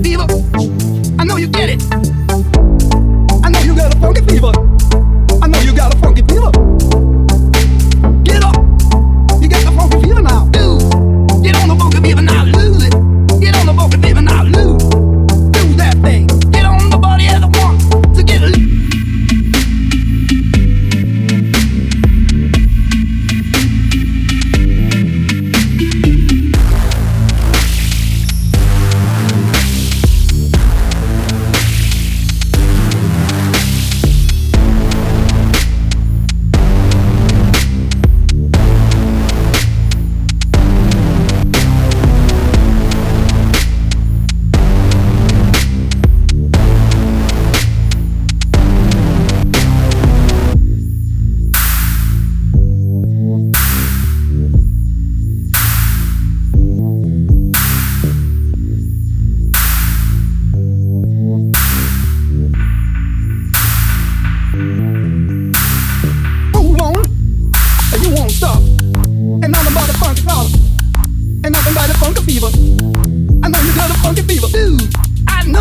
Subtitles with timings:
[0.00, 0.51] vivo.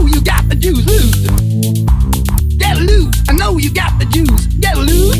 [0.00, 0.84] know you got the juice.
[0.84, 1.26] Loose.
[2.58, 3.16] Get loose.
[3.28, 4.46] I know you got the juice.
[4.60, 5.16] Get loose.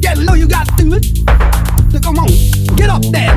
[0.00, 0.34] Get low.
[0.34, 1.04] You got to do it.
[1.92, 2.28] So come on.
[2.76, 3.35] Get up there.